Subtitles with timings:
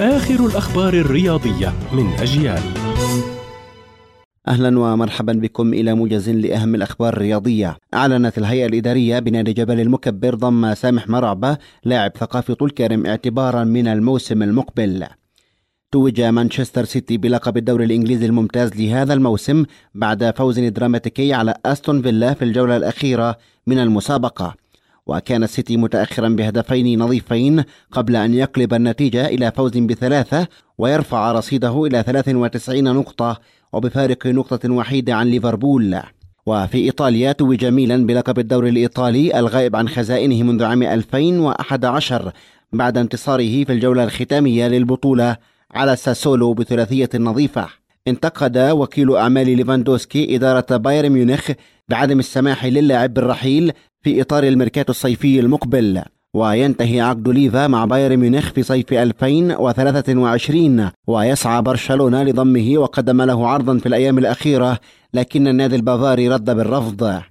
[0.00, 2.62] آخر الأخبار الرياضية من أجيال.
[4.48, 7.76] أهلا ومرحبا بكم إلى موجز لأهم الأخبار الرياضية.
[7.94, 13.88] أعلنت الهيئة الإدارية بنادي جبل المكبر ضم سامح مرعبة لاعب ثقافي طول كرم اعتبارا من
[13.88, 15.06] الموسم المقبل.
[15.92, 19.64] توج مانشستر سيتي بلقب الدوري الإنجليزي الممتاز لهذا الموسم
[19.94, 23.36] بعد فوز دراماتيكي على أستون فيلا في الجولة الأخيرة
[23.66, 24.61] من المسابقة.
[25.06, 30.46] وكان السيتي متأخرا بهدفين نظيفين قبل أن يقلب النتيجة إلى فوز بثلاثة
[30.78, 33.40] ويرفع رصيده إلى 93 نقطة
[33.72, 36.00] وبفارق نقطة وحيدة عن ليفربول.
[36.46, 42.32] وفي إيطاليا توج ميلان بلقب الدوري الإيطالي الغائب عن خزائنه منذ عام 2011
[42.72, 45.36] بعد انتصاره في الجولة الختامية للبطولة
[45.70, 47.81] على ساسولو بثلاثية نظيفة.
[48.08, 51.50] انتقد وكيل أعمال ليفاندوسكي إدارة بايرن ميونخ
[51.88, 56.02] بعدم السماح للاعب بالرحيل في إطار الميركاتو الصيفي المقبل.
[56.34, 63.78] وينتهي عقد ليفا مع بايرن ميونخ في صيف 2023 ويسعى برشلونة لضمه وقدم له عرضا
[63.78, 64.78] في الأيام الأخيرة
[65.14, 67.22] لكن النادي البافاري رد بالرفض.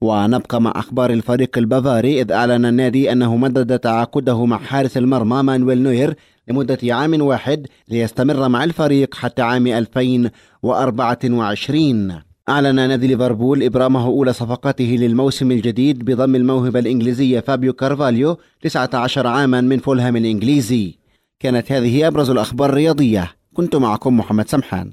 [0.00, 5.82] ونبقى مع أخبار الفريق البافاري إذ أعلن النادي أنه مدد تعاقده مع حارس المرمى مانويل
[5.82, 6.14] نوير
[6.48, 14.96] لمدة عام واحد ليستمر مع الفريق حتى عام 2024 أعلن نادي ليفربول إبرامه أولى صفقاته
[15.00, 20.98] للموسم الجديد بضم الموهبة الإنجليزية فابيو كارفاليو 19 عاما من فولهام الإنجليزي.
[21.40, 23.32] كانت هذه أبرز الأخبار الرياضية.
[23.54, 24.92] كنت معكم محمد سمحان.